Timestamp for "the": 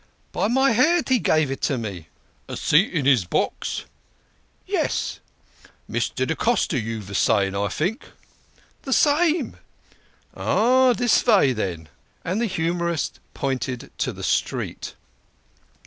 8.81-8.93, 12.41-12.47, 14.11-14.23